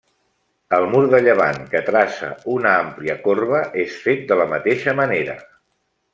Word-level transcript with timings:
El 0.77 0.85
mur 0.93 1.01
de 1.11 1.19
llevant, 1.25 1.59
que 1.73 1.81
traça 1.89 2.29
una 2.55 2.71
àmplia 2.87 3.17
corba, 3.27 3.61
és 3.85 4.01
fet 4.07 4.25
de 4.33 4.39
la 4.43 4.49
mateixa 4.57 4.99
manera. 5.03 5.39